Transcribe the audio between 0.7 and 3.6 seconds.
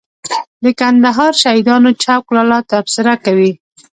کندهار شهیدانو چوک لالا تبصره کوي.